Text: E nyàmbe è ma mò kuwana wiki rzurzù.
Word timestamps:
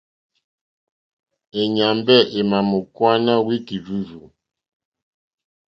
E 1.59 1.61
nyàmbe 1.75 2.15
è 2.39 2.41
ma 2.49 2.59
mò 2.69 2.79
kuwana 2.95 3.33
wiki 3.47 3.75
rzurzù. 3.83 4.21